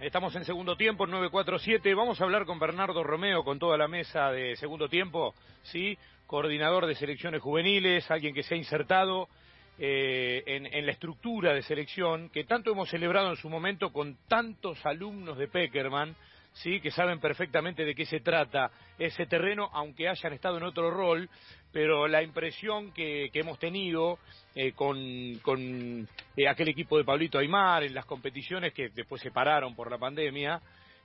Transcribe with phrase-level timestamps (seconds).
[0.00, 1.94] Estamos en segundo tiempo, 947.
[1.94, 5.96] Vamos a hablar con Bernardo Romeo, con toda la mesa de segundo tiempo, ¿sí?
[6.26, 9.28] Coordinador de selecciones juveniles, alguien que se ha insertado
[9.78, 14.16] eh, en, en, la estructura de selección, que tanto hemos celebrado en su momento con
[14.26, 16.16] tantos alumnos de Peckerman,
[16.54, 16.80] ¿sí?
[16.80, 21.30] que saben perfectamente de qué se trata ese terreno, aunque hayan estado en otro rol,
[21.74, 24.20] pero la impresión que, que hemos tenido
[24.54, 24.96] eh, con,
[26.36, 29.98] eh, aquel equipo de Pablito Aymar en las competiciones que después se pararon por la
[29.98, 30.60] pandemia,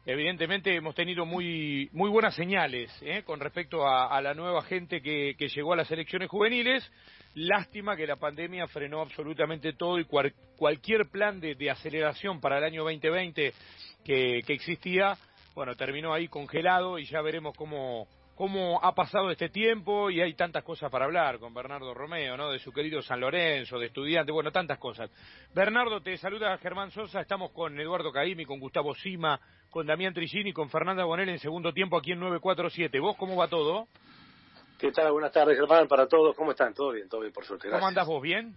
[0.05, 3.23] evidentemente hemos tenido muy, muy buenas señales ¿eh?
[3.25, 6.87] con respecto a, a, la nueva gente que, que, llegó a las elecciones juveniles.
[7.33, 12.59] Lástima que la pandemia frenó absolutamente todo y cual, cualquier plan de, de, aceleración para
[12.59, 13.53] el año 2020
[14.05, 15.17] que, que existía
[15.55, 18.07] bueno, terminó ahí congelado y ya veremos cómo,
[18.39, 22.49] cómo ha pasado este tiempo y hay tantas cosas para hablar con Bernardo Romeo, ¿no?
[22.49, 25.11] De su querido San Lorenzo, de estudiante, bueno, tantas cosas.
[25.53, 30.53] Bernardo, te saluda Germán Sosa, estamos con Eduardo Caimi, con Gustavo Sima, con Damián Trigini,
[30.53, 32.97] con Fernanda Bonel en segundo tiempo aquí en 947.
[33.01, 33.89] ¿Vos cómo va todo?
[34.77, 35.11] ¿Qué tal?
[35.11, 36.33] Buenas tardes, Germán, para todos.
[36.37, 36.73] ¿Cómo están?
[36.73, 37.09] ¿Todo bien?
[37.09, 37.67] Todo bien, por suerte.
[37.67, 37.81] Gracias.
[37.81, 38.21] ¿Cómo andás vos?
[38.21, 38.55] ¿Bien?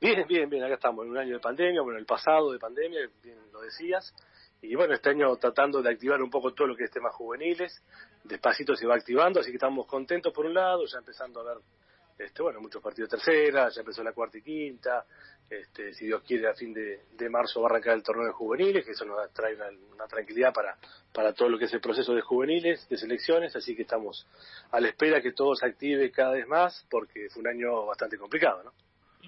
[0.00, 0.62] Bien, bien, bien.
[0.62, 4.14] Acá estamos en un año de pandemia, bueno, el pasado de pandemia, bien lo decías
[4.60, 7.82] y bueno, este año tratando de activar un poco todo lo que es temas juveniles,
[8.24, 11.62] despacito se va activando, así que estamos contentos por un lado, ya empezando a ver,
[12.18, 15.04] este, bueno, muchos partidos de tercera, ya empezó la cuarta y quinta,
[15.48, 18.84] este, si Dios quiere a fin de, marzo va a arrancar el torneo de juveniles,
[18.84, 20.76] que eso nos trae una, una, tranquilidad para,
[21.12, 24.26] para todo lo que es el proceso de juveniles, de selecciones, así que estamos
[24.72, 28.18] a la espera que todo se active cada vez más, porque fue un año bastante
[28.18, 28.72] complicado, ¿no?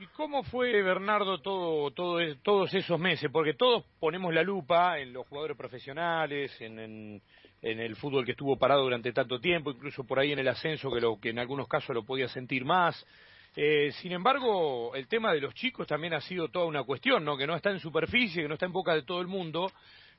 [0.00, 3.30] ¿Y cómo fue, Bernardo, todo, todo, todos esos meses?
[3.30, 7.20] Porque todos ponemos la lupa en los jugadores profesionales, en,
[7.60, 11.02] el fútbol que estuvo parado durante tanto tiempo, incluso por ahí en el ascenso, que,
[11.02, 13.06] lo, que en algunos casos lo podía sentir más.
[13.54, 17.36] Eh, sin embargo, el tema de los chicos también ha sido toda una cuestión, ¿no?
[17.36, 19.70] Que no está en superficie, que no está en boca de todo el mundo,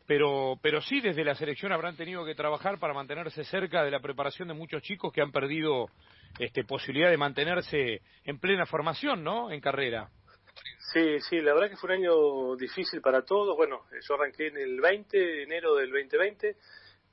[0.05, 3.99] pero, pero sí desde la selección habrán tenido que trabajar para mantenerse cerca de la
[3.99, 5.87] preparación de muchos chicos que han perdido
[6.39, 9.51] este, posibilidad de mantenerse en plena formación, ¿no?
[9.51, 10.09] En carrera.
[10.93, 13.55] Sí, sí, la verdad que fue un año difícil para todos.
[13.55, 16.57] Bueno, yo arranqué en el 20 de enero del 2020.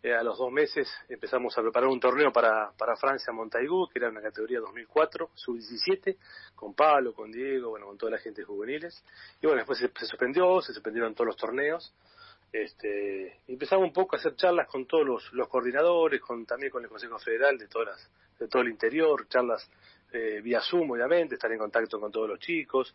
[0.00, 3.98] Eh, a los dos meses empezamos a preparar un torneo para, para Francia Montaigú, que
[3.98, 6.16] era una categoría 2004, sub-17,
[6.54, 9.04] con Pablo, con Diego, bueno, con toda la gente juveniles.
[9.43, 11.94] Y bueno, después se, se suspendió, se suspendieron todos los torneos
[12.53, 16.82] este, empezamos un poco a hacer charlas con todos los, los coordinadores, con también con
[16.82, 19.71] el Consejo Federal de todas las, de todo el interior, charlas
[20.12, 22.94] eh, vía Zoom obviamente, estar en contacto con todos los chicos,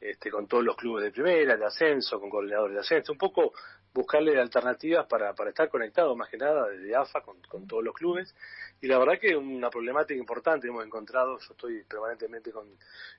[0.00, 3.52] este, con todos los clubes de primera, de ascenso, con coordinadores de ascenso, un poco
[3.92, 7.94] buscarle alternativas para, para estar conectado más que nada desde AFA con, con todos los
[7.94, 8.34] clubes
[8.80, 12.66] y la verdad que una problemática importante hemos encontrado, yo estoy permanentemente con,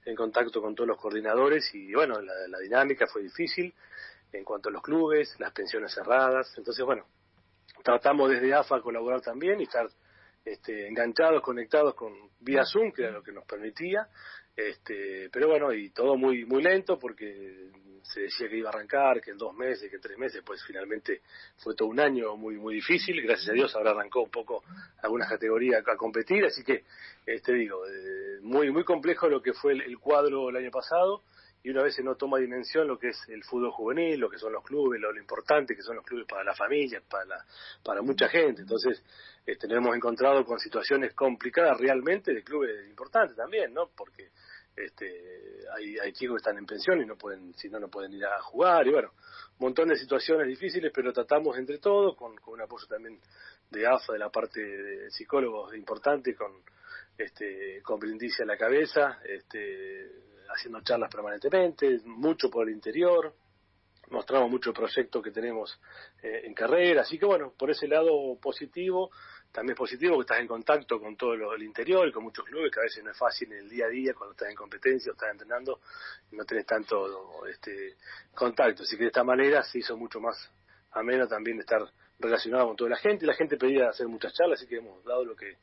[0.03, 3.73] en contacto con todos los coordinadores y bueno, la, la dinámica fue difícil,
[4.35, 6.53] en cuanto a los clubes, las pensiones cerradas.
[6.57, 7.05] Entonces, bueno,
[7.83, 9.87] tratamos desde AFA colaborar también y estar
[10.45, 14.07] este, enganchados, conectados con vía Zoom, que era lo que nos permitía.
[14.55, 17.71] Este, pero bueno, y todo muy muy lento porque
[18.03, 20.63] se decía que iba a arrancar, que en dos meses, que en tres meses, pues
[20.65, 21.21] finalmente
[21.57, 23.21] fue todo un año muy muy difícil.
[23.21, 24.63] Gracias a Dios ahora arrancó un poco
[25.01, 26.85] algunas categorías a competir, así que,
[27.25, 31.23] este digo, eh, muy muy complejo lo que fue el, el cuadro el año pasado
[31.65, 34.37] y una vez se no toma dimensión lo que es el fútbol juvenil, lo que
[34.37, 37.45] son los clubes, lo, importante que son los clubes para la familia, para, la,
[37.83, 38.61] para mucha gente.
[38.61, 39.03] Entonces,
[39.43, 43.89] este, nos hemos encontrado con situaciones complicadas realmente de clubes importantes también, ¿no?
[43.97, 44.29] Porque
[44.75, 48.25] este, hay, chicos que están en pensión y no pueden, si no, no pueden ir
[48.25, 49.13] a jugar, y bueno,
[49.57, 53.19] un montón de situaciones difíciles, pero tratamos entre todos, con, con un apoyo también
[53.71, 56.51] de AFA, de la parte de psicólogos importante, con,
[57.17, 63.33] este, con brindicia a la cabeza, este, haciendo charlas permanentemente, mucho por el interior,
[64.09, 65.79] mostramos mucho el proyecto que tenemos
[66.21, 69.09] eh, en carrera, así que bueno, por ese lado positivo,
[69.51, 72.45] también es positivo que estás en contacto con todo lo, el interior y con muchos
[72.45, 74.55] clubes, que a veces no es fácil en el día a día cuando estás en
[74.55, 75.79] competencia o estás entrenando
[76.31, 77.95] y no tenés tanto este
[78.33, 80.51] contacto, así que de esta manera se hizo mucho más
[80.91, 81.81] ameno también estar
[82.19, 85.25] relacionado con toda la gente, la gente pedía hacer muchas charlas, así que hemos dado
[85.25, 85.57] lo que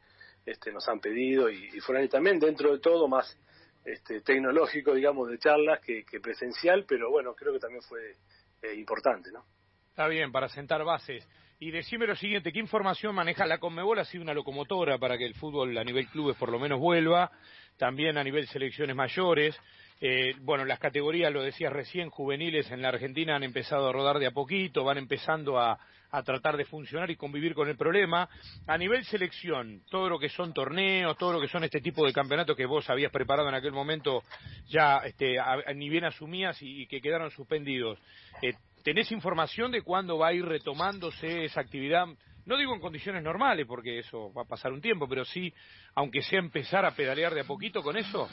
[0.44, 3.38] este, nos han pedido y, y fueron ahí también dentro de todo más
[3.84, 8.17] este, tecnológico, digamos, de charlas que, que, presencial, pero bueno, creo que también fue
[8.62, 9.44] eh, importante, ¿no?
[9.88, 11.29] Está bien, para sentar bases.
[11.58, 13.99] Y decime lo siguiente, ¿qué información maneja la Conmebol?
[13.99, 17.31] Ha sido una locomotora para que el fútbol a nivel clubes por lo menos vuelva,
[17.76, 19.56] también a nivel selecciones mayores.
[20.00, 24.19] Eh, bueno, las categorías, lo decías recién, juveniles en la Argentina han empezado a rodar
[24.19, 25.78] de a poquito, van empezando a,
[26.12, 28.29] a tratar de funcionar y convivir con el problema.
[28.67, 32.12] A nivel selección, todo lo que son torneos, todo lo que son este tipo de
[32.12, 34.23] campeonatos que vos habías preparado en aquel momento,
[34.69, 37.99] ya este, a, ni bien asumías y, y, que quedaron suspendidos.
[38.43, 38.53] Eh,
[38.85, 42.06] ¿tenés información de cuándo va a ir retomándose esa actividad?
[42.44, 45.53] No digo en condiciones normales, porque eso va a pasar un tiempo, pero sí,
[45.94, 48.29] aunque sea empezar a pedalear de a poquito con eso.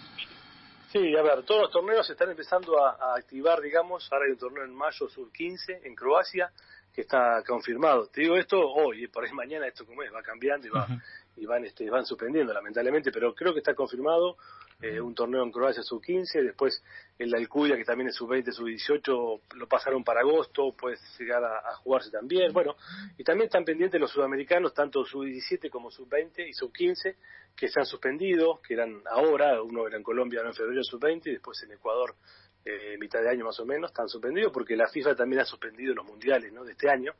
[0.91, 4.11] Sí, a ver, todos los torneos se están empezando a, activar, digamos.
[4.11, 6.51] Ahora hay un torneo en mayo, Sur 15, en Croacia,
[6.91, 8.07] que está confirmado.
[8.07, 10.87] Te digo esto hoy, por ahí mañana esto como es, va cambiando y va,
[11.35, 14.37] y van, este, van suspendiendo lamentablemente, pero creo que está confirmado
[14.81, 16.81] eh, un torneo en Croacia sub-15, después
[17.17, 22.09] el Alcuya, que también es sub-20, sub-18, lo pasaron para agosto, puede llegar a, jugarse
[22.09, 22.77] también, bueno,
[23.17, 27.15] y también están pendientes los sudamericanos, tanto sub-17 como sub-20 y sub-15,
[27.57, 31.31] que se han suspendido, que eran ahora, uno era en Colombia, en febrero sub-20, y
[31.31, 32.15] después en Ecuador,
[32.63, 35.93] eh, mitad de año más o menos, están suspendidos, porque la FIFA también ha suspendido
[35.93, 36.63] los mundiales ¿no?
[36.63, 37.15] de este año,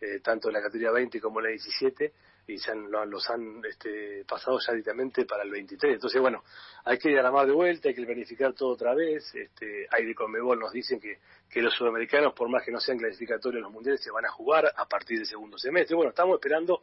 [0.00, 2.12] eh, tanto la categoría 20 como la 17,
[2.46, 5.94] y se han, los han este, pasado ya directamente para el 23.
[5.94, 6.42] Entonces, bueno,
[6.84, 9.34] hay que llamar de vuelta, hay que verificar todo otra vez.
[9.34, 11.18] Este, hay de Conmebol nos dicen que,
[11.52, 14.72] que los sudamericanos, por más que no sean clasificatorios los mundiales, se van a jugar
[14.74, 15.94] a partir del segundo semestre.
[15.94, 16.82] Bueno, estamos esperando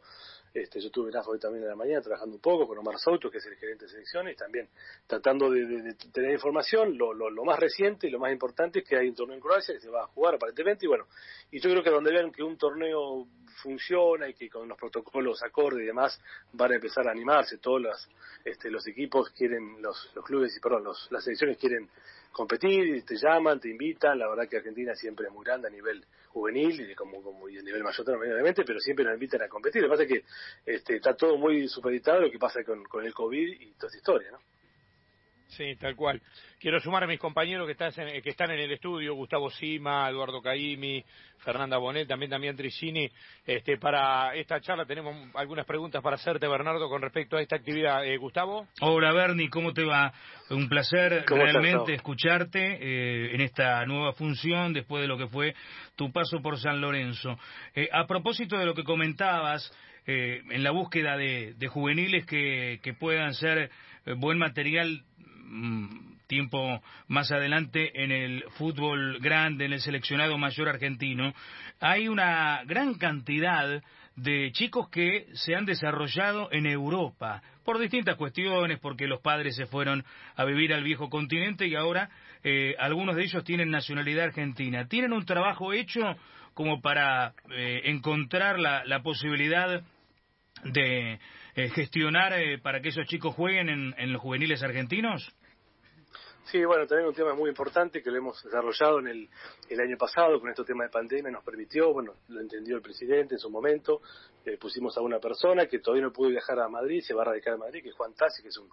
[0.52, 3.38] este, yo estuve hoy también en la mañana trabajando un poco con Omar Souto, que
[3.38, 4.68] es el gerente de selecciones, también
[5.06, 6.98] tratando de, tener información.
[6.98, 9.40] Lo, lo, lo, más reciente y lo más importante es que hay un torneo en
[9.40, 10.86] Croacia que se va a jugar aparentemente.
[10.86, 11.06] Y bueno,
[11.52, 13.28] y yo creo que donde vean que un torneo
[13.62, 16.20] funciona y que con los protocolos acorde y demás
[16.52, 17.58] van a empezar a animarse.
[17.58, 18.08] Todos los,
[18.44, 21.88] este, los equipos quieren, los, los clubes y perdón, los, las selecciones quieren
[22.32, 24.18] competir, te llaman, te invitan.
[24.18, 27.58] La verdad que Argentina siempre es muy grande a nivel juvenil y como, como y
[27.58, 29.82] a nivel mayor también obviamente, pero siempre nos invitan a competir.
[29.82, 30.24] Lo que pasa es que
[30.72, 33.96] este, está todo muy supeditado lo que pasa con, con el COVID y toda esa
[33.96, 34.38] historia, ¿no?
[35.50, 36.22] Sí, tal cual.
[36.60, 40.08] Quiero sumar a mis compañeros que, están en, que están en el estudio, Gustavo Sima,
[40.08, 41.04] Eduardo Caimi,
[41.38, 43.10] Fernanda Bonet, también Damián Tricini.
[43.44, 48.04] Este, para esta charla tenemos algunas preguntas para hacerte, Bernardo, con respecto a esta actividad.
[48.04, 48.68] Eh, Gustavo.
[48.80, 50.12] Hola, Bernie, ¿cómo te va?
[50.50, 55.54] Un placer realmente escucharte eh, en esta nueva función después de lo que fue
[55.96, 57.36] tu paso por San Lorenzo.
[57.74, 59.72] Eh, a propósito de lo que comentabas,
[60.06, 63.70] en la búsqueda de, juveniles que, que puedan ser
[64.16, 65.04] buen material
[66.26, 71.34] tiempo más adelante en el fútbol grande, en el seleccionado mayor argentino,
[71.80, 73.82] hay una gran cantidad
[74.14, 79.66] de chicos que se han desarrollado en Europa por distintas cuestiones, porque los padres se
[79.66, 80.04] fueron
[80.36, 82.10] a vivir al viejo continente y ahora
[82.42, 84.86] eh, algunos de ellos tienen nacionalidad argentina.
[84.86, 86.00] Tienen un trabajo hecho
[86.54, 89.82] como para eh, encontrar la, posibilidad
[90.64, 91.18] de
[91.54, 95.32] eh, gestionar para que esos chicos jueguen en los juveniles argentinos.
[96.44, 99.28] Sí, bueno, también un tema muy importante que lo hemos desarrollado en el,
[99.68, 103.34] el año pasado con este tema de pandemia, nos permitió, bueno, lo entendió el presidente
[103.34, 104.00] en su momento,
[104.44, 107.26] eh, pusimos a una persona que todavía no pudo viajar a Madrid, se va a
[107.26, 108.68] radicar en Madrid, que es Juan Tassi, que es un,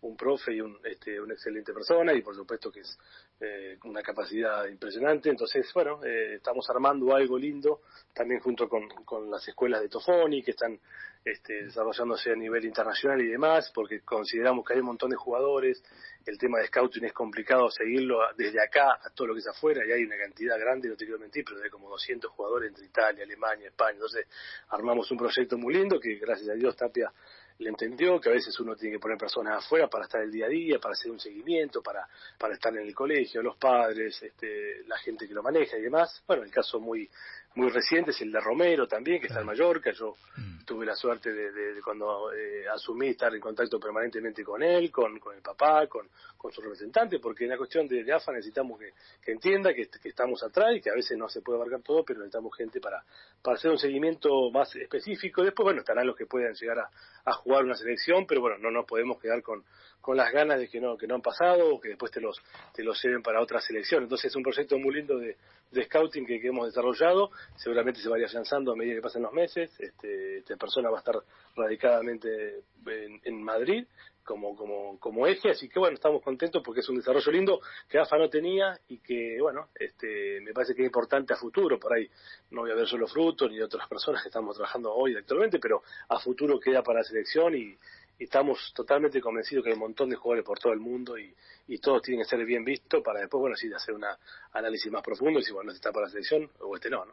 [0.00, 2.98] un profe y un, este, una excelente persona y por supuesto que es
[3.40, 5.30] eh, una capacidad impresionante.
[5.30, 7.82] Entonces, bueno, eh, estamos armando algo lindo
[8.12, 10.80] también junto con, con las escuelas de Tofoni que están
[11.24, 15.82] este, desarrollándose a nivel internacional y demás, porque consideramos que hay un montón de jugadores,
[16.26, 19.82] el tema de scouting es complicado seguirlo desde acá a todo lo que es afuera,
[19.86, 22.86] y hay una cantidad grande, no te quiero mentir, pero de como 200 jugadores entre
[22.86, 24.26] Italia, Alemania, España, entonces
[24.68, 27.12] armamos un proyecto muy lindo que gracias a Dios Tapia
[27.60, 30.46] le entendió que a veces uno tiene que poner personas afuera para estar el día
[30.46, 32.08] a día, para hacer un seguimiento, para,
[32.38, 36.22] para estar en el colegio, los padres, este, la gente que lo maneja y demás.
[36.26, 37.08] Bueno, el caso muy
[37.54, 39.90] muy reciente es el de Romero también, que está en Mallorca.
[39.90, 40.64] Yo mm.
[40.64, 45.34] tuve la suerte de, cuando eh, asumí estar en contacto permanentemente con él, con, con
[45.34, 48.92] el papá, con, con su representante, porque en la cuestión de, AFA necesitamos que,
[49.22, 52.04] que entienda que, que, estamos atrás y que a veces no se puede abarcar todo,
[52.04, 53.02] pero necesitamos gente para,
[53.42, 55.42] para hacer un seguimiento más específico.
[55.42, 56.90] Después, bueno, estarán los que puedan llegar a,
[57.24, 59.64] a jugar una selección, pero bueno, no nos podemos quedar con,
[60.00, 62.40] con las ganas de que no que no han pasado o que después te los
[62.74, 64.04] te los lleven para otra selección.
[64.04, 65.36] Entonces es un proyecto muy lindo de,
[65.70, 67.30] de scouting que, hemos desarrollado.
[67.56, 69.70] Seguramente se va a ir afianzando a medida que pasen los meses.
[69.78, 71.16] Este, esta persona va a estar
[71.56, 73.84] radicadamente en, en Madrid
[74.24, 77.98] como, como, como eje, así que bueno, estamos contentos porque es un desarrollo lindo que
[77.98, 81.94] AFA no tenía y que bueno, este, me parece que es importante a futuro, por
[81.94, 82.08] ahí
[82.50, 85.82] no voy a ver solo frutos ni otras personas que estamos trabajando hoy actualmente, pero
[86.08, 87.76] a futuro queda para la selección y,
[88.24, 91.34] estamos totalmente convencidos que hay un montón de jugadores por todo el mundo y,
[91.68, 94.04] y todos tienen que ser bien vistos para después, bueno, sí, hacer un
[94.52, 97.12] análisis más profundo y si, bueno, este está para la selección o este no, ¿no?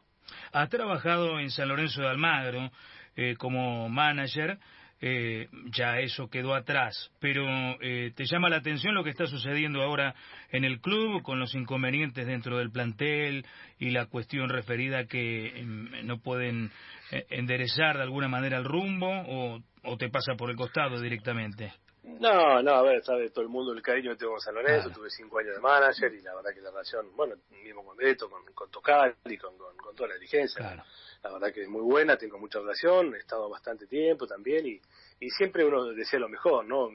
[0.51, 2.71] Has trabajado en San Lorenzo de Almagro
[3.15, 4.59] eh, como manager
[4.99, 7.11] eh, ya eso quedó atrás.
[7.19, 7.45] Pero
[7.81, 10.15] eh, ¿te llama la atención lo que está sucediendo ahora
[10.51, 13.45] en el club con los inconvenientes dentro del plantel
[13.79, 16.71] y la cuestión referida que em, no pueden
[17.11, 21.73] eh, enderezar de alguna manera el rumbo o, o te pasa por el costado directamente?
[22.03, 24.89] No, no, a ver, sabe todo el mundo el cariño que tengo con San Lorenzo,
[24.91, 28.29] tuve cinco años de manager y la verdad que la relación, bueno, mismo con Beto,
[28.29, 30.83] con, con Tocal y con, con, toda la dirigencia,
[31.23, 34.79] la verdad que es muy buena, tengo mucha relación, he estado bastante tiempo también y,
[35.19, 36.89] y siempre uno desea lo mejor, ¿no?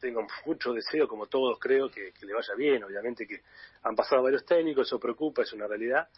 [0.00, 3.40] tengo mucho deseo, como todos creo, que, que le vaya bien, obviamente que
[3.82, 6.08] han pasado varios técnicos, eso preocupa, es una realidad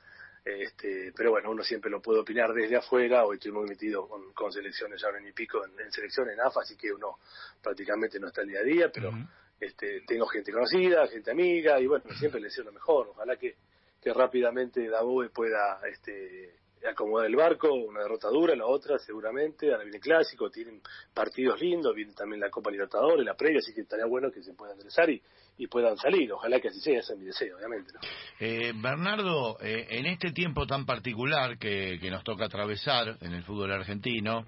[0.44, 3.24] este, pero bueno, uno siempre lo puede opinar desde afuera.
[3.24, 6.60] Hoy estoy muy metido con, selecciones ahora en y pico en, en selecciones en AFA,
[6.60, 7.18] así que uno
[7.62, 9.12] prácticamente no está el día a día, pero
[9.60, 13.08] este, tengo gente conocida, gente amiga, y bueno, siempre le deseo lo mejor.
[13.08, 13.56] Ojalá que,
[14.00, 16.54] que rápidamente Dabove pueda este,
[16.86, 20.80] acomodar el barco, una derrota dura, la otra seguramente, ahora viene clásico, tienen
[21.14, 24.54] partidos lindos, viene también la Copa Libertadores, la previa, así que estaría bueno que se
[24.54, 25.22] puedan ingresar y,
[25.58, 27.92] y puedan salir, ojalá que así sea, ese es mi deseo, obviamente.
[28.38, 33.42] Eh, Bernardo, eh, en este tiempo tan particular que, que, nos toca atravesar en el
[33.42, 34.46] fútbol argentino,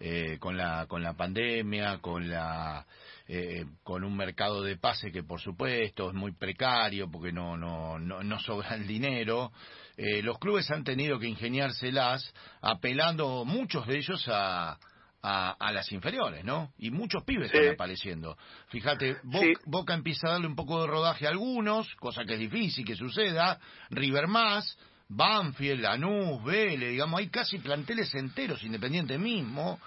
[0.00, 2.84] eh, con la con la pandemia, con la
[3.26, 7.98] eh, con un mercado de pase que por supuesto es muy precario porque no no
[7.98, 9.52] no, no sobra el dinero.
[9.96, 14.76] Eh, los clubes han tenido que ingeniárselas apelando muchos de ellos a,
[15.24, 16.72] a, las inferiores, ¿no?
[16.76, 18.36] Y muchos pibes están apareciendo.
[18.68, 19.16] Fíjate,
[19.64, 22.94] Boca, empieza a darle un poco de rodaje a algunos, cosa que es difícil que
[22.94, 23.58] suceda,
[23.88, 24.76] River más,
[25.08, 29.78] Banfield, Lanús, Vélez, digamos, hay casi planteles enteros, Independiente mismo.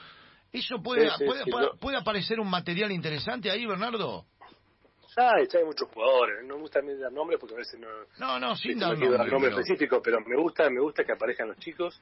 [0.51, 4.25] ¿Eso puede, puede, puede, aparecer un material interesante ahí, Bernardo?
[5.17, 7.87] hay, hay muchos jugadores, no me gusta dar nombres porque a veces no...
[8.19, 11.99] No, no, sin dar nombres específicos, pero me gusta, me gusta que aparezcan los chicos,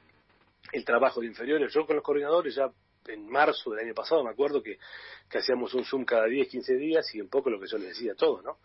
[0.72, 1.72] el trabajo de inferiores.
[1.72, 2.68] Yo con los coordinadores ya
[3.08, 4.78] en marzo del año pasado, me acuerdo que,
[5.28, 7.88] que hacíamos un Zoom cada 10, 15 días y un poco lo que yo les
[7.88, 8.58] decía a todos, ¿no?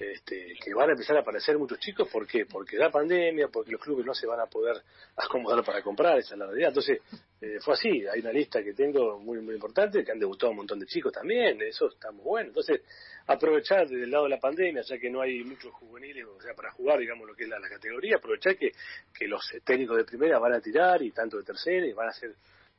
[0.00, 2.46] Este, que van a empezar a aparecer muchos chicos, ¿por qué?
[2.46, 4.82] Porque da pandemia, porque los clubes no se van a poder
[5.16, 6.68] acomodar para comprar, esa es la realidad.
[6.68, 7.00] Entonces,
[7.40, 10.58] eh, fue así, hay una lista que tengo muy, muy importante, que han debutado un
[10.58, 12.48] montón de chicos también, eso está muy bueno.
[12.48, 12.82] Entonces,
[13.26, 16.54] aprovechar desde el lado de la pandemia, ya que no hay muchos juveniles, o sea,
[16.54, 18.72] para jugar, digamos, lo que es la, la categoría, aprovechar que,
[19.12, 22.12] que los técnicos de primera van a tirar y tanto de tercera y van a
[22.12, 22.34] ser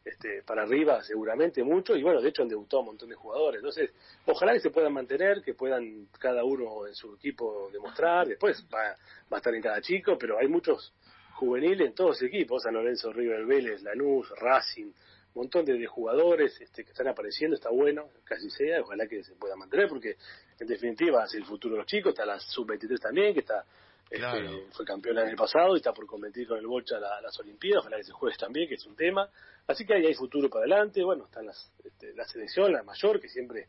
[0.07, 3.59] este, para arriba seguramente mucho y bueno, de hecho han debutado un montón de jugadores.
[3.59, 3.91] Entonces,
[4.25, 8.89] ojalá que se puedan mantener, que puedan cada uno en su equipo demostrar, después va,
[8.91, 8.97] va
[9.31, 10.93] a estar en cada chico, pero hay muchos
[11.35, 16.59] juveniles en todos los equipos, San Lorenzo, River Vélez, Lanús, Racing, un montón de, jugadores
[16.59, 20.15] este, que están apareciendo, está bueno, casi sea, ojalá que se pueda mantener, porque
[20.59, 23.63] en definitiva es el futuro de los chicos, está la sub-23 también, que está
[24.09, 27.39] este, fue campeón el año pasado y está por competir con el Bocha a las
[27.39, 29.29] Olimpiadas, ojalá que se juegue también, que es un tema.
[29.67, 31.03] Así que ahí hay futuro para adelante.
[31.03, 33.67] Bueno, están las, este, la selección, la mayor, que siempre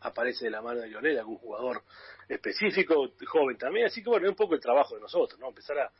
[0.00, 1.82] aparece de la mano de Lionel, algún jugador
[2.28, 3.86] específico, joven también.
[3.86, 5.48] Así que bueno, es un poco el trabajo de nosotros, ¿no?
[5.48, 5.90] Empezar a,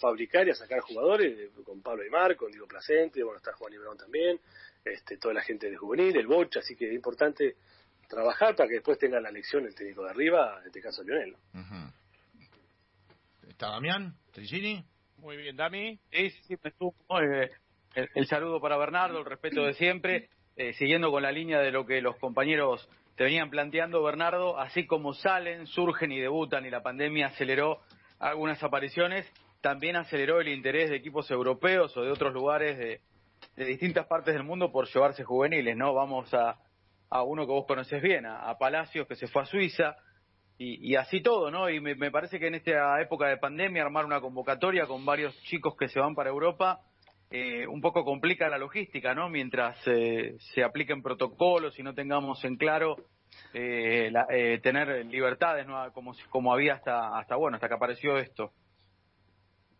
[0.00, 3.72] fabricar y a sacar jugadores, eh, con Pablo Aymar, con Diego Placente, bueno, está Juan
[3.72, 4.40] Librón también,
[4.84, 7.56] este, toda la gente de juvenil, el Bocha, así que es importante
[8.08, 11.32] trabajar para que después tengan la lección el técnico de arriba, en este caso Lionel.
[11.32, 11.92] ¿no?
[13.56, 14.14] ¿Está Damián?
[14.34, 14.84] ¿Tricini?
[15.16, 15.98] Muy bien, Dami.
[16.10, 17.50] Sí, sí, eh,
[18.14, 20.28] el, saludo para Bernardo, el respeto de siempre.
[20.56, 24.84] Eh, siguiendo con la línea de lo que los compañeros te venían planteando, Bernardo, así
[24.84, 27.80] como salen, surgen y debutan y la pandemia aceleró
[28.18, 29.26] algunas apariciones,
[29.62, 33.00] también aceleró el interés de equipos europeos o de otros lugares de,
[33.56, 35.94] distintas partes del mundo por llevarse juveniles, ¿no?
[35.94, 36.58] Vamos a,
[37.08, 39.96] a uno que vos conoces bien, a Palacios, que se fue a Suiza,
[40.58, 41.68] y, y, así todo, ¿no?
[41.68, 45.76] Y me, parece que en esta época de pandemia armar una convocatoria con varios chicos
[45.78, 46.80] que se van para Europa
[47.30, 49.28] eh, un poco complica la logística, ¿no?
[49.28, 52.96] Mientras eh, se apliquen protocolos y no tengamos en claro
[53.52, 55.92] eh, la, eh, tener libertades, ¿no?
[55.92, 58.52] Como, como había hasta, hasta, bueno, hasta que apareció esto.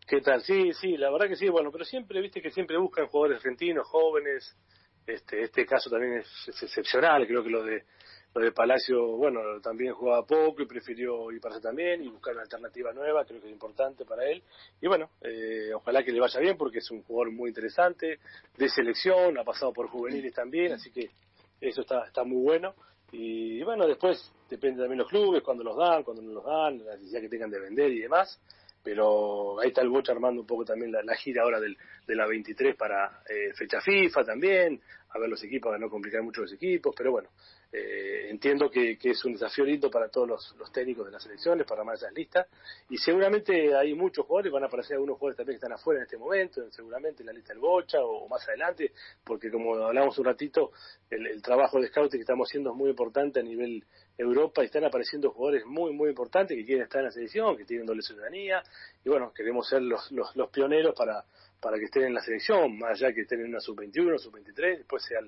[0.07, 0.41] ¿Qué tal?
[0.41, 3.87] Sí, sí, la verdad que sí, bueno, pero siempre, viste que siempre buscan jugadores argentinos,
[3.87, 4.55] jóvenes,
[5.05, 7.83] este, este caso también es excepcional, creo que lo de
[8.39, 12.93] de Palacio, bueno, también jugaba poco y prefirió ir para también y buscar una alternativa
[12.93, 14.43] nueva, creo que es importante para él.
[14.81, 18.19] Y bueno, eh, ojalá que le vaya bien porque es un jugador muy interesante,
[18.57, 21.09] de selección, ha pasado por juveniles también, así que
[21.61, 22.75] eso está, está muy bueno.
[23.11, 26.95] Y, bueno, después depende también los clubes, cuando los dan, cuando no los dan, la
[26.95, 28.39] necesidad que tengan de vender y demás.
[28.83, 32.25] Pero ahí está el Bocha armando un poco también la, gira ahora del, de la
[32.25, 36.53] 23 para eh, fecha FIFA también, a ver los equipos, a no complicar mucho los
[36.53, 37.29] equipos, pero bueno,
[37.71, 41.81] eh, entiendo que, es un desafío lindo para todos los, técnicos de las selecciones para
[41.81, 42.47] armar esas listas
[42.89, 46.03] y seguramente hay muchos jugadores, van a aparecer algunos jugadores también que están afuera en
[46.03, 48.93] este momento, seguramente en la lista del Bocha o, más adelante,
[49.23, 50.71] porque como hablamos un ratito,
[51.09, 53.83] el, trabajo de scouting que estamos haciendo es muy importante a nivel
[54.17, 57.65] Europa y están apareciendo jugadores muy, muy importantes que quieren estar en la selección, que
[57.65, 58.63] tienen doble ciudadanía
[59.03, 61.23] y bueno, queremos ser los, los, los pioneros para
[61.59, 65.03] para que estén en la selección, más allá que estén en una sub-21, sub-23, después
[65.03, 65.19] sea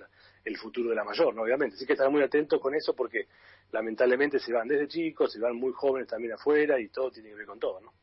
[0.44, 1.42] el futuro de la mayor, ¿no?
[1.42, 1.76] obviamente.
[1.76, 3.28] Así que estar muy atentos con eso porque
[3.72, 7.36] lamentablemente se van desde chicos, se van muy jóvenes también afuera y todo tiene que
[7.36, 7.94] ver con todo, ¿no?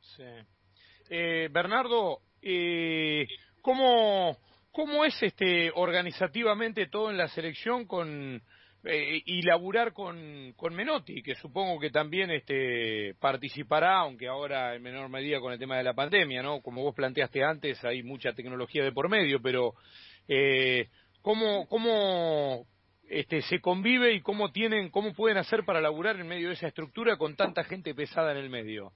[0.00, 0.24] Sí.
[1.08, 3.26] Eh, Bernardo, eh,
[3.60, 4.36] ¿cómo,
[4.72, 8.42] ¿cómo es este organizativamente todo en la selección con
[8.84, 14.82] eh, y laburar con, con Menotti, que supongo que también este, participará, aunque ahora en
[14.82, 16.60] menor medida con el tema de la pandemia, ¿no?
[16.62, 19.74] Como vos planteaste antes, hay mucha tecnología de por medio, pero
[20.26, 20.88] eh,
[21.20, 22.66] ¿cómo,
[23.08, 26.66] este, se convive y cómo tienen, cómo pueden hacer para laburar en medio de esa
[26.66, 28.92] estructura con tanta gente pesada en el medio?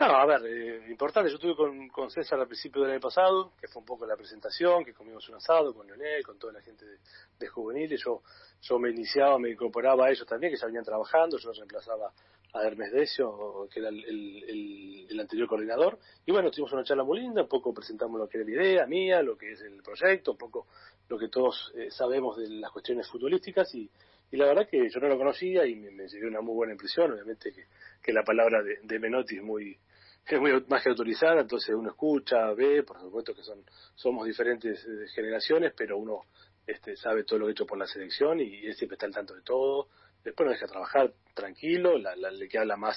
[0.00, 3.52] No, a ver, eh, importante, yo estuve con, con, César al principio del año pasado,
[3.60, 6.62] que fue un poco la presentación, que comimos un asado con Leonel, con toda la
[6.62, 6.96] gente de,
[7.38, 8.22] de juveniles, yo,
[8.62, 12.14] yo me iniciaba, me incorporaba a ellos también, que ya venían trabajando, yo reemplazaba
[12.54, 17.20] a Hermes Decio, que era el, el, anterior coordinador, y bueno, tuvimos una charla muy
[17.20, 20.32] linda, un poco presentamos lo que era la idea mía, lo que es el proyecto,
[20.32, 20.66] un poco
[21.10, 23.90] lo que todos eh, sabemos de las cuestiones futbolísticas, y,
[24.32, 26.72] y la verdad que yo no lo conocía y me, me llevé una muy buena
[26.72, 27.66] impresión, obviamente que,
[28.02, 29.78] que la palabra de, de Menotti es muy
[30.26, 34.84] es muy más que autorizada, entonces uno escucha, ve, por supuesto que son somos diferentes
[34.84, 36.22] eh, generaciones, pero uno
[36.66, 39.42] este, sabe todo lo hecho por la selección y él siempre está al tanto de
[39.42, 39.88] todo.
[40.22, 42.96] Después nos deja trabajar tranquilo, la, la, que habla más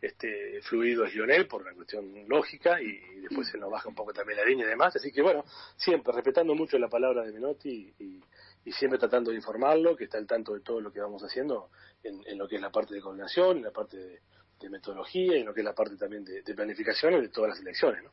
[0.00, 4.12] este, fluido es Lionel por una cuestión lógica y, después se nos baja un poco
[4.12, 4.96] también la línea y demás.
[4.96, 5.44] Así que bueno,
[5.76, 8.20] siempre respetando mucho la palabra de Menotti y,
[8.64, 11.70] y, siempre tratando de informarlo, que está al tanto de todo lo que vamos haciendo
[12.02, 14.20] en, en lo que es la parte de coordinación, en la parte de
[14.62, 17.60] de metodología y lo que es la parte también de, de planificación de todas las
[17.60, 18.10] elecciones, ¿no?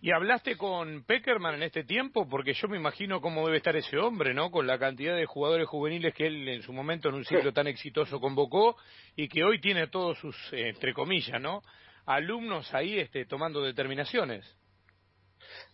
[0.00, 2.28] ¿Y hablaste con Peckerman en este tiempo?
[2.28, 4.52] Porque yo me imagino cómo debe estar ese hombre, ¿no?
[4.52, 7.66] Con la cantidad de jugadores juveniles que él en su momento en un ciclo tan
[7.66, 8.76] exitoso convocó
[9.16, 11.62] y que hoy tiene todos sus, eh, entre comillas, ¿no?
[12.06, 14.46] Alumnos ahí este, tomando determinaciones.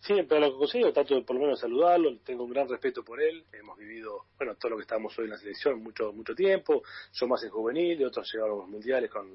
[0.01, 3.21] Siempre lo que consigo, trato de por lo menos saludarlo, tengo un gran respeto por
[3.21, 6.83] él, hemos vivido, bueno, todo lo que estamos hoy en la selección mucho mucho tiempo,
[7.13, 9.29] yo más en juvenil, otros llegaron a los mundiales con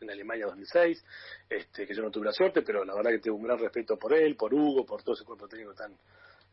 [0.00, 1.04] en Alemania 2006,
[1.48, 3.98] este, que yo no tuve la suerte, pero la verdad que tengo un gran respeto
[3.98, 5.96] por él, por Hugo, por todo ese cuerpo técnico tan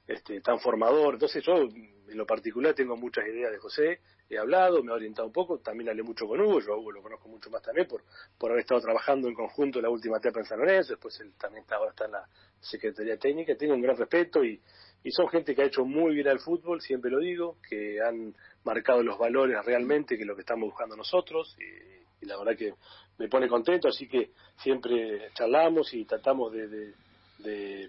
[0.08, 1.16] este, tan formador.
[1.16, 5.28] Entonces yo, en lo particular, tengo muchas ideas de José, he hablado, me he orientado
[5.28, 8.04] un poco, también hablé mucho con Hugo, yo Hugo lo conozco mucho más también por,
[8.38, 11.63] por haber estado trabajando en conjunto la última etapa en San Lorenzo, después él también
[11.63, 12.28] está, ahora está en la
[12.60, 14.62] Secretaría Técnica, tengo un gran respeto y,
[15.04, 18.36] y son gente que ha hecho muy bien al fútbol, siempre lo digo, que han
[18.63, 22.74] marcado los valores realmente, que es lo que estamos buscando nosotros, y, la verdad que
[23.20, 26.93] me pone contento, así que siempre charlamos y tratamos de de,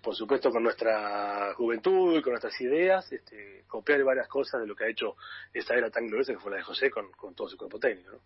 [0.03, 4.75] por supuesto, con nuestra juventud y con nuestras ideas, este, copiar varias cosas de lo
[4.75, 5.17] que ha hecho
[5.53, 8.13] esta era tan gloriosa que fue la de José con, con todo su cuerpo técnico.
[8.13, 8.19] ¿no?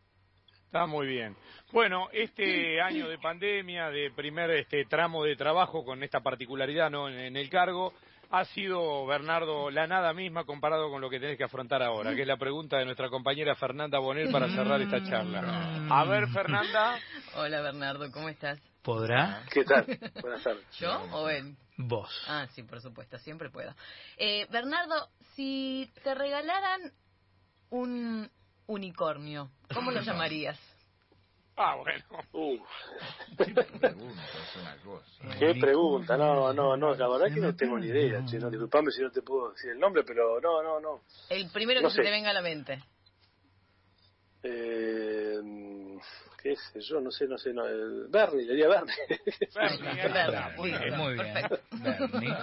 [0.72, 1.36] Está muy bien.
[1.70, 7.10] Bueno, este año de pandemia, de primer este tramo de trabajo con esta particularidad ¿no?
[7.10, 7.92] en, el cargo,
[8.30, 12.22] ha sido, Bernardo, la nada misma comparado con lo que tenés que afrontar ahora, que
[12.22, 15.86] es la pregunta de nuestra compañera Fernanda Bonel para cerrar esta charla.
[15.90, 16.98] A ver, Fernanda.
[17.36, 18.71] Hola, Bernardo, ¿cómo estás?
[18.82, 19.44] ¿Podrá?
[19.52, 19.86] ¿Qué tal?
[20.20, 20.64] Buenas tardes.
[20.78, 21.56] ¿Yo o él?
[21.76, 22.10] Vos.
[22.26, 23.74] Ah, sí, por supuesto, siempre puedo.
[24.16, 26.92] Eh, Bernardo, si te regalaran
[27.70, 28.28] un
[28.66, 30.58] unicornio, ¿cómo lo llamarías?
[31.56, 32.02] Ah, bueno.
[33.36, 35.38] Qué pregunta, es una cosa.
[35.38, 38.90] Qué pregunta, no, no, no, la verdad que no tengo ni idea, che, no, disculpame
[38.90, 41.02] si no te puedo decir el nombre, pero no, no, no.
[41.28, 42.82] El primero que se te venga a la mente.
[44.42, 45.38] Eh,
[46.42, 48.94] qué sé yo, no sé, no sé, no, el Bernie, le diría Bernie.
[49.54, 51.34] Bernie, muy bien, muy bien.
[51.70, 52.34] Bernie.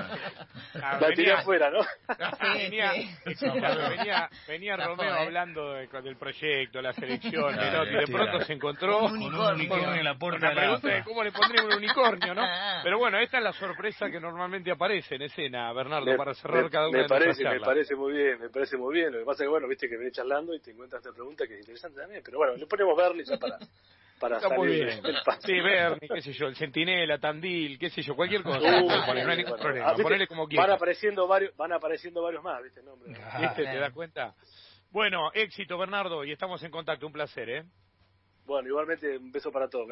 [0.74, 1.80] La tiré afuera, ¿no?
[2.54, 2.94] venía,
[3.26, 5.20] venía, venía Romeo ¿eh?
[5.20, 10.04] hablando de, del proyecto, la selección, claro, y de pronto se encontró un unicornio, en
[10.04, 12.42] la puerta la pregunta de cómo le pondría un unicornio, ¿no?
[12.62, 12.82] Ah.
[12.84, 16.70] Pero bueno, esta es la sorpresa que normalmente aparece en escena, Bernardo, para cerrar me,
[16.70, 17.44] cada una me de parece.
[17.44, 19.12] Me parece muy bien, me parece muy bien.
[19.12, 21.46] Lo que pasa es que, bueno, viste que venís charlando y te encuentras esta pregunta
[21.48, 22.22] que es interesante también.
[22.24, 23.60] Pero bueno, le ponemos Bernie ya para
[24.20, 25.02] para Está salir muy bien.
[25.02, 28.60] del Sí, Bernie, qué sé yo, el Centinela, Tandil, qué sé yo, cualquier cosa.
[28.60, 29.90] Uh, no hay ningún problema.
[29.90, 30.68] Ah, Ponele como quieras.
[30.68, 32.84] Van apareciendo varios, van apareciendo varios más, ¿viste?
[32.84, 33.14] Nombre.
[33.40, 33.64] ¿Viste?
[33.64, 34.36] ¿Te das cuenta?
[34.92, 37.06] Bueno, éxito, Bernardo, y estamos en contacto.
[37.08, 37.64] Un placer, ¿eh?
[38.46, 39.88] Bueno, igualmente un beso para todos.